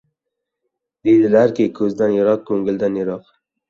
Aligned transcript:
•Dedilarki, 1.11 1.69
ko‘zdan 1.79 2.19
yiroq 2.19 2.45
ko‘ngildan 2.53 3.03
yiroq. 3.05 3.35